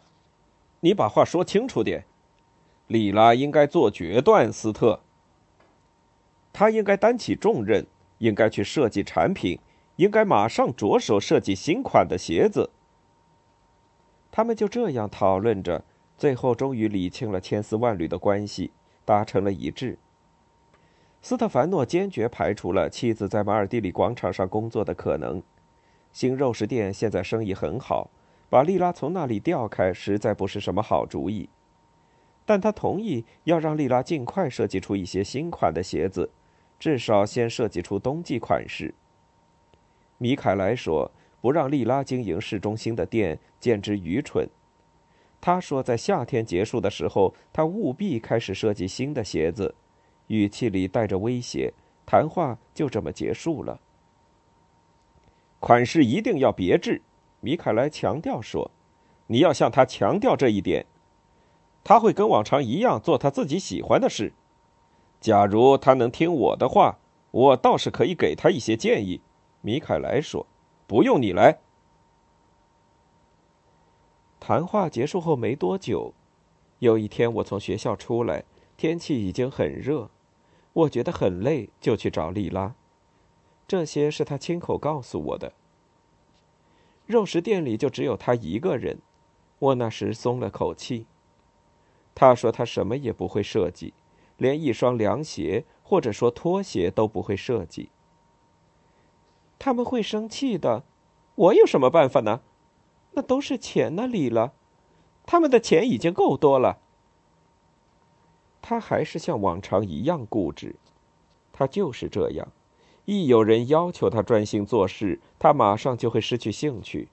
[0.82, 2.06] 你把话说清楚点。
[2.88, 5.00] 莉拉应该做决断，斯特。
[6.54, 7.86] 他应该担起重任，
[8.20, 9.60] 应该去设计产品，
[9.98, 12.72] 应该马上着手设计新款的鞋子。
[14.32, 15.84] 他们就这样讨论着，
[16.18, 18.72] 最后终于理清了千丝万缕的关系，
[19.06, 19.98] 达成了一致。
[21.22, 25.42] 斯特凡诺坚决排除了妻子在马尔蒂里广场上工作的可能。
[26.12, 28.10] 新肉食店现在生意很好，
[28.50, 31.50] 把莉拉从那里调开实在不是什么好主意。
[32.46, 36.30] 但他同意要让莉拉尽快设计出一些新款的鞋子，
[36.78, 38.94] 至少先设计出冬季款式。
[40.18, 41.12] 米凯莱说
[41.42, 44.50] ：“不让利拉经营市中心的店简直愚蠢。”
[45.42, 49.76] 他说：“在夏天结束的时候，他务必开始设计新的鞋子。”
[50.28, 51.74] 语气里带着威胁。
[52.08, 53.80] 谈话就这么结束了。
[55.60, 57.02] 款式一定要别致，
[57.42, 58.70] 米凯莱强调说
[59.26, 60.86] ：“你要向他强调这一点。
[61.84, 64.34] 他会跟往常一样做他自己喜欢的事。
[65.20, 67.00] 假如他能听我的话，
[67.32, 69.22] 我倒是可以给他一些建议。”
[69.66, 70.46] 米凯莱说
[70.86, 71.58] ：“不用你来。”
[74.40, 76.14] 谈话结束后没多久，
[76.78, 78.46] 有一天我从学校出来，
[78.78, 80.12] 天气已经很热，
[80.72, 82.76] 我觉得很累，就去找丽拉。
[83.68, 85.54] 这些是他亲口告诉我的。
[87.08, 89.00] 肉食店里就只有他一个人，
[89.58, 91.08] 我那时松了口气。
[92.14, 93.96] 他说他什么也不会设计，
[94.38, 97.90] 连一双凉鞋或者说拖鞋都不会设计。
[99.66, 100.84] 他们会生气的，
[101.34, 102.42] 我有什么办法呢？
[103.14, 104.54] 那都是钱那里了，
[105.26, 106.78] 他们的钱已经够多了。
[108.62, 110.76] 他还是像往常一样固执，
[111.52, 112.48] 他就是这样。
[113.06, 117.08] 一有人要求他专心做事，他马上就会失去兴趣。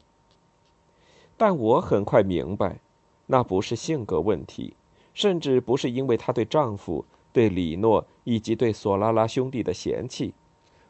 [1.38, 2.80] 但我很快明白，
[3.24, 4.76] 那不是性格问题，
[5.14, 10.34] 甚至不是因为她对丈夫、对李诺以及对索拉拉兄弟的嫌弃，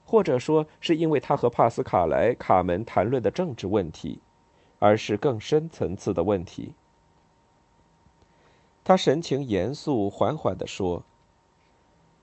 [0.05, 4.21] 或者说是因为他和帕斯卡莱、卡门谈论的政治问题，
[4.79, 6.75] 而是更深层次的问题。
[8.85, 11.05] 他神情严肃，缓缓地说：“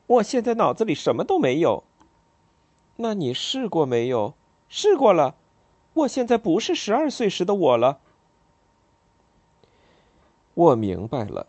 [0.07, 1.83] 我现在脑子里什么都没有。”
[2.97, 4.33] 那你试过没有？
[4.67, 5.35] 试过了。
[5.93, 7.99] 我现在不是十二岁时的我了。
[10.53, 11.47] 我明白了。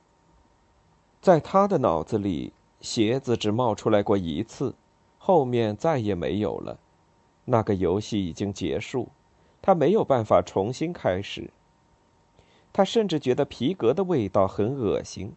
[1.20, 4.74] 在他的脑子里，鞋子只冒出来过一次，
[5.22, 6.80] 后面再也没有了。
[7.44, 9.10] 那个游戏已经结束，
[9.60, 11.50] 他没有办法重新开始。
[12.72, 15.34] 他甚至觉得皮革的味道很恶心。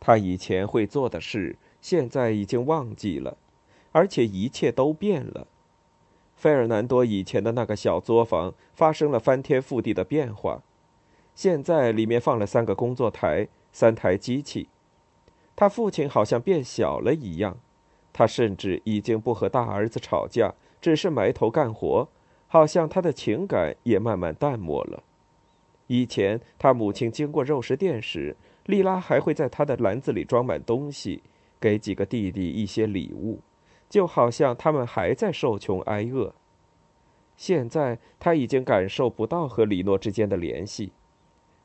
[0.00, 3.36] 他以前会做的事，现在已经忘记了。
[3.92, 5.46] 而且一切都变了。
[6.34, 10.62] 费尔南多以前的那个小作坊发生了翻天覆地的变化，
[11.34, 14.68] 现在里面放了三个工作台、三台机器。
[15.54, 17.58] 他父亲好像变小了一样，
[18.12, 22.08] 他甚至已经不和大儿子吵架，只是埋头干活，
[22.48, 25.02] 好像他的情感也慢慢淡漠了。
[25.86, 28.36] 以前他母亲经过肉食店时，
[28.66, 31.22] 莉拉还会在他的篮子里装满东西，
[31.60, 33.40] 给几个弟弟一些礼物。
[33.88, 36.32] 就好像他们还在受穷挨饿。
[37.36, 40.92] 现在他已经感受不到和李诺之间的联系，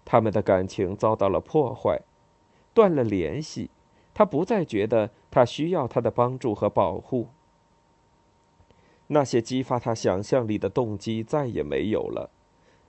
[0.04, 2.02] 他们的感情遭到了破坏，
[2.74, 3.70] 断了联系。
[4.16, 7.28] 他不再觉得他需要他的帮助和保护。
[9.08, 12.32] 那些激发他想象力的动机再也没有了。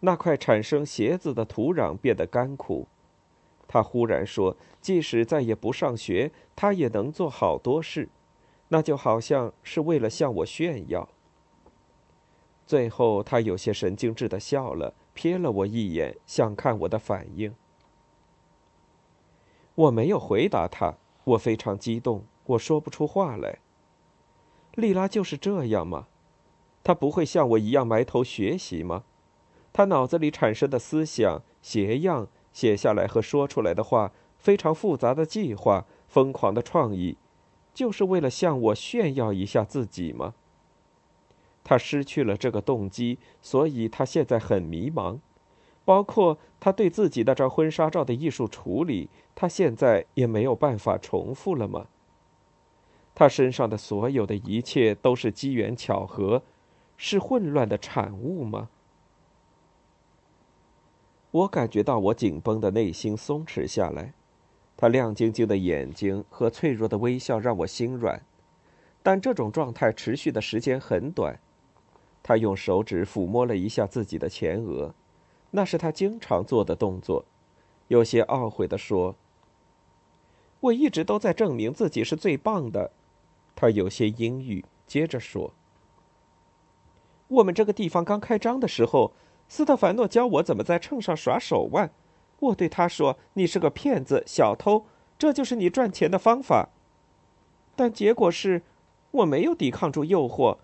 [0.00, 2.86] 那块产生鞋子的土壤变得干枯。
[3.68, 8.08] 他忽然说：“即使再也不上学，他也能做好多事。”
[8.68, 11.08] 那就好像是为了向我炫耀。
[12.66, 17.54] 最后，他有些神经质的笑了，瞥了我一眼，想看我的反应。
[19.74, 20.94] 我没有回答他，
[21.26, 23.58] 我非常激动，我说不出话来。
[24.74, 26.06] 莉拉就是这样吗？
[26.84, 29.04] 她不会像我一样埋头学习吗？
[29.72, 37.16] 她脑子里产生的思想、鞋样、写下来和说出来的话，非常复杂的计划、疯狂的创意。
[37.74, 40.34] 就是为了向我炫耀一下自己吗？
[41.64, 45.18] 他失去了这个动机，所以他现在很迷茫。
[45.86, 51.86] 包括他对自己那张婚纱照的艺术处理，他现在也没有办法重复了吗？
[53.14, 56.42] 他身上的所有的一切都是机缘巧合，
[56.96, 58.68] 是混乱的产物吗？
[61.30, 64.12] 我感觉到我紧绷的内心松弛下来。
[64.76, 68.20] 他亮晶晶的眼睛和脆弱的微笑让我心软，
[69.02, 71.38] 但这种状态持续的时间很短。
[72.22, 74.94] 他用手指抚摸了一下自己的前额，
[75.56, 77.24] 那是他经常做的动作，
[77.88, 79.14] 有些懊悔地说
[80.60, 82.90] ：“我一直都在证明自己是最棒的。”
[83.56, 85.54] 他有些阴郁，接着说
[87.28, 89.12] ：“我们这个地方刚开张的时候，
[89.48, 91.90] 斯特凡诺教我怎么在秤上耍手腕。”
[92.40, 94.84] 我对他说：“你是个骗子、小偷，
[95.18, 96.68] 这就是你赚钱的方法。”
[97.74, 98.60] 但结果是，
[99.10, 100.58] 我没有抵抗住诱惑，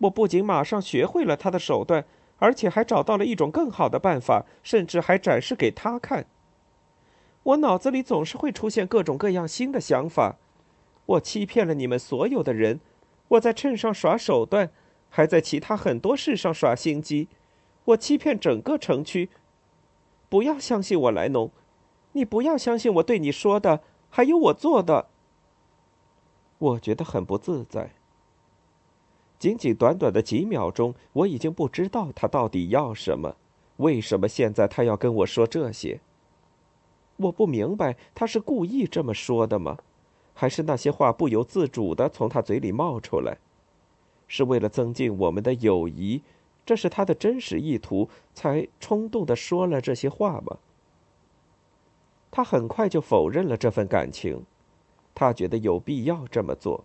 [0.00, 2.04] 我不仅马上学会了他的手段，
[2.44, 6.26] 而且还找到了一种更好的办法，甚至还展示给他看。
[7.42, 10.36] 我脑子里总是会出现各种各样新的想法。
[11.06, 12.80] 我欺骗了你们所有的人，
[13.28, 14.70] 我在秤上耍手段，
[15.08, 17.28] 还在其他很多事上耍心机。
[17.86, 19.30] 我欺骗整个城区。
[20.28, 21.50] 不要相信我，莱农，
[22.12, 23.80] 你不要相信我对你说的，
[24.10, 25.06] 还有我做的。
[26.58, 27.92] 我觉得很不自在。
[29.44, 33.36] 仅仅短短的几秒钟，我已经不知道他到底要什么，
[33.76, 36.00] 为什么现在他要跟我说这些？
[37.18, 39.76] 我不明白，他是故意这么说的吗？
[40.32, 43.36] 还是那些话不由自主的从他嘴里冒出来？
[44.26, 46.22] 是为了增进我们的友谊？
[46.64, 50.56] 这是他的真实意图，才冲动的说了这些话吗？
[52.30, 54.42] 他很快就否认了这份感情，
[55.14, 56.82] 他觉得有必要这么做。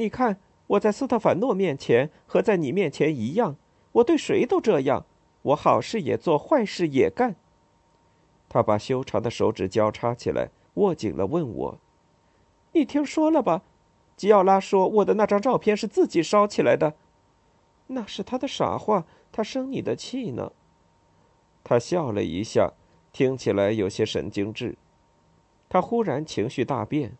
[0.00, 3.56] 你看，我在斯特凡诺面前和在你面前一样，
[3.92, 5.04] 我对谁都这样，
[5.42, 7.36] 我好事也做，坏事也干。
[8.48, 11.78] 他把修长的手指交叉起来，握紧了，问我
[12.72, 13.60] ：“你听说了吧？
[14.16, 16.94] 吉奥拉说我的那张照片是自己烧起来的。”
[17.88, 20.52] 那是他的傻话，他生你的气呢。
[21.62, 22.72] 他笑了一下，
[23.12, 24.78] 听起来有些神经质。
[25.68, 27.18] 他忽然情绪大变。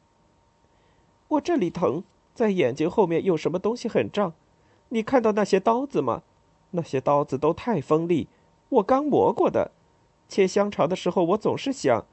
[1.28, 2.02] 我这里疼，
[2.40, 4.32] 在眼睛后面有什么东西很胀。
[4.88, 6.22] 你看到那些刀子吗？
[6.70, 8.28] 那些刀子都太锋利，
[8.70, 9.72] 我刚磨过的。
[10.26, 12.06] 切香肠的时候，我总是想，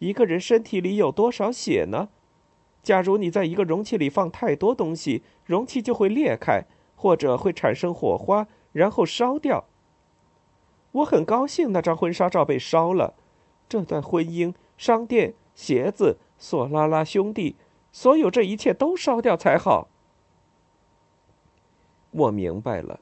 [0.00, 2.08] 一个人身体里有多少血呢？
[2.82, 6.64] 假如你在一个容器里放太多东西，容器就会裂开。
[7.00, 9.66] 或者会产生火花，然后烧掉。
[10.90, 13.14] 我很高兴那张婚纱照被烧了，
[13.68, 17.54] 这段婚姻、商店、鞋子、索拉拉兄弟，
[17.92, 19.88] 所有这一切都烧掉才好。
[22.10, 23.00] 我明白了，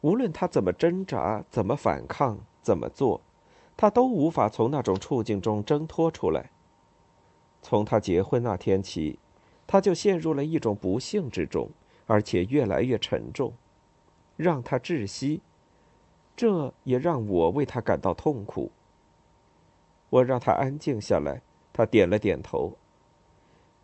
[0.00, 3.20] 无论他怎么挣扎、怎么反抗、怎么做，
[3.76, 6.50] 他都无法从那种处境中挣脱出来。
[7.62, 9.18] 从他结婚那天起，
[9.66, 11.70] 他就陷入了一种不幸之中。
[12.06, 13.52] 而且越来越沉重，
[14.36, 15.42] 让他窒息，
[16.34, 18.72] 这也让我为他感到痛苦。
[20.08, 21.40] 我让他安静下来，
[21.72, 22.76] 他点了点头。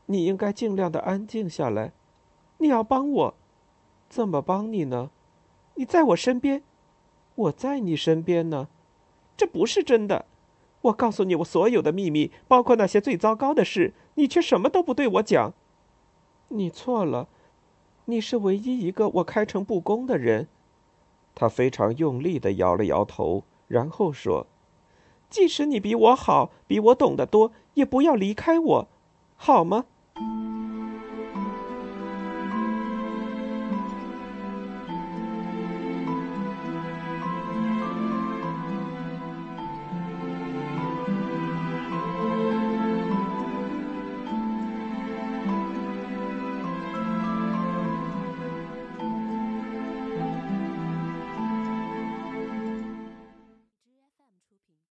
[0.07, 1.93] 你应该尽量的安静下来，
[2.59, 3.35] 你要帮我，
[4.09, 5.11] 怎么帮你呢？
[5.75, 6.63] 你在我身边，
[7.35, 8.69] 我在你身边呢，
[9.37, 10.25] 这不是真的。
[10.83, 15.53] 我告诉你我所有的秘密，包括那些最糟糕的事，你却什么都不对我讲。
[16.49, 17.29] 你错了。
[18.09, 20.47] 你是唯一一个我开诚布公的人，
[21.35, 24.47] 他非常用力的摇了摇头，然后说
[25.29, 28.89] ：“即使你比我好，比我懂得多，也不要离开我，
[29.35, 29.87] 好吗？”
[30.19, 30.46] thank you